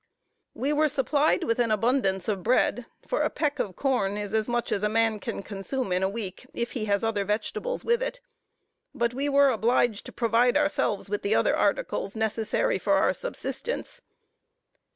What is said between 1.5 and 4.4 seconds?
an abundance of bread, for a peck of corn is